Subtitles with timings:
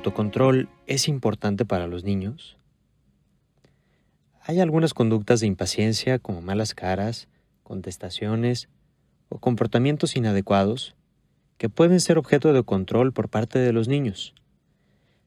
[0.00, 2.56] autocontrol es importante para los niños?
[4.40, 7.28] Hay algunas conductas de impaciencia como malas caras,
[7.62, 8.70] contestaciones
[9.28, 10.96] o comportamientos inadecuados
[11.58, 14.34] que pueden ser objeto de control por parte de los niños.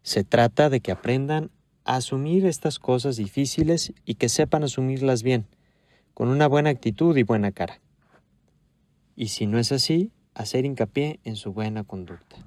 [0.01, 1.51] Se trata de que aprendan
[1.85, 5.45] a asumir estas cosas difíciles y que sepan asumirlas bien,
[6.15, 7.79] con una buena actitud y buena cara.
[9.15, 12.37] Y si no es así, hacer hincapié en su buena conducta.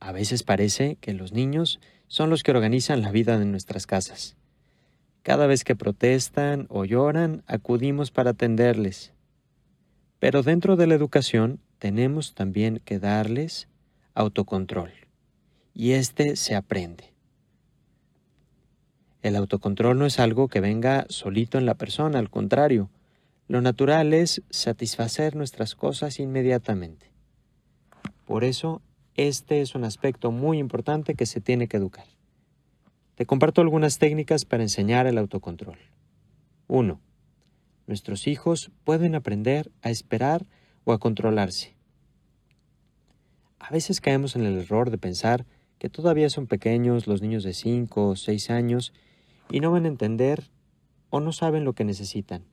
[0.00, 4.36] A veces parece que los niños son los que organizan la vida de nuestras casas.
[5.22, 9.12] Cada vez que protestan o lloran, acudimos para atenderles.
[10.20, 13.68] Pero dentro de la educación tenemos también que darles
[14.14, 14.92] autocontrol.
[15.74, 17.12] Y este se aprende.
[19.22, 22.90] El autocontrol no es algo que venga solito en la persona, al contrario,
[23.48, 27.10] lo natural es satisfacer nuestras cosas inmediatamente.
[28.24, 28.82] Por eso,
[29.16, 32.06] este es un aspecto muy importante que se tiene que educar.
[33.14, 35.78] Te comparto algunas técnicas para enseñar el autocontrol.
[36.68, 37.00] 1.
[37.86, 40.44] Nuestros hijos pueden aprender a esperar
[40.84, 41.74] o a controlarse.
[43.58, 45.46] A veces caemos en el error de pensar
[45.78, 48.92] que todavía son pequeños los niños de 5 o 6 años
[49.50, 50.50] y no van a entender
[51.10, 52.44] o no saben lo que necesitan.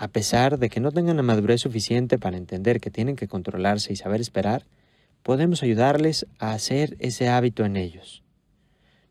[0.00, 3.92] A pesar de que no tengan la madurez suficiente para entender que tienen que controlarse
[3.92, 4.64] y saber esperar,
[5.22, 8.22] podemos ayudarles a hacer ese hábito en ellos.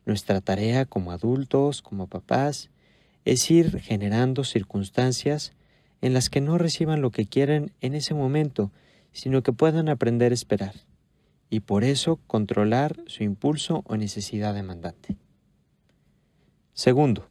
[0.04, 2.70] Nuestra tarea como adultos, como papás,
[3.24, 5.52] es ir generando circunstancias
[6.00, 8.72] en las que no reciban lo que quieren en ese momento,
[9.12, 10.74] sino que puedan aprender a esperar,
[11.50, 15.16] y por eso controlar su impulso o necesidad demandante.
[16.72, 17.29] Segundo,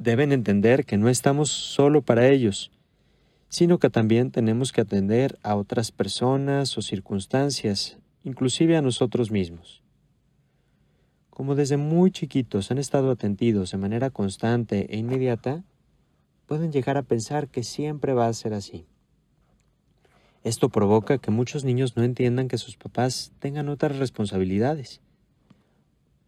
[0.00, 2.72] deben entender que no estamos solo para ellos,
[3.50, 9.82] sino que también tenemos que atender a otras personas o circunstancias, inclusive a nosotros mismos.
[11.28, 15.64] Como desde muy chiquitos han estado atendidos de manera constante e inmediata,
[16.46, 18.86] pueden llegar a pensar que siempre va a ser así.
[20.44, 25.02] Esto provoca que muchos niños no entiendan que sus papás tengan otras responsabilidades.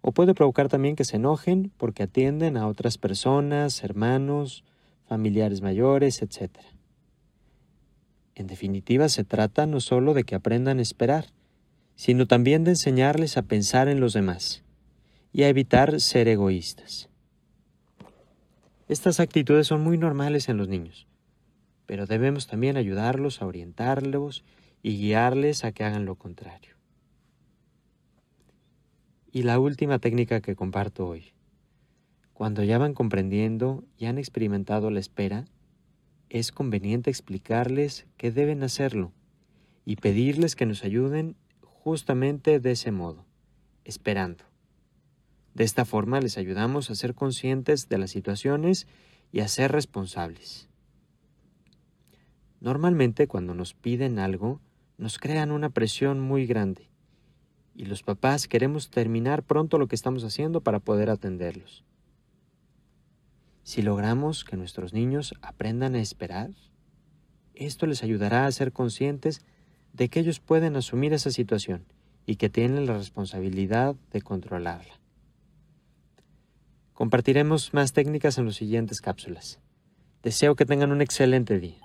[0.03, 4.65] O puede provocar también que se enojen porque atienden a otras personas, hermanos,
[5.07, 6.51] familiares mayores, etc.
[8.35, 11.27] En definitiva, se trata no solo de que aprendan a esperar,
[11.95, 14.65] sino también de enseñarles a pensar en los demás
[15.33, 17.09] y a evitar ser egoístas.
[18.89, 21.07] Estas actitudes son muy normales en los niños,
[21.87, 24.45] pero debemos también ayudarlos a orientarlos
[24.83, 26.75] y guiarles a que hagan lo contrario.
[29.35, 31.33] Y la última técnica que comparto hoy.
[32.35, 35.47] Cuando ya van comprendiendo y han experimentado la espera,
[36.29, 39.11] es conveniente explicarles que deben hacerlo
[39.87, 43.25] y pedirles que nos ayuden justamente de ese modo,
[43.87, 44.45] esperando.
[45.55, 48.87] De esta forma les ayudamos a ser conscientes de las situaciones
[49.33, 50.69] y a ser responsables.
[52.61, 54.61] Normalmente cuando nos piden algo,
[54.99, 56.92] nos crean una presión muy grande
[57.75, 61.85] y los papás queremos terminar pronto lo que estamos haciendo para poder atenderlos.
[63.65, 66.51] Si logramos que nuestros niños aprendan a esperar,
[67.55, 69.45] esto les ayudará a ser conscientes
[69.93, 71.85] de que ellos pueden asumir esa situación
[72.27, 75.01] y que tienen la responsabilidad de controlarla.
[76.95, 79.59] Compartiremos más técnicas en las siguientes cápsulas.
[80.23, 81.82] Deseo que tengan un excelente día.